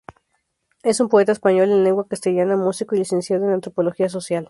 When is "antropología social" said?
3.51-4.39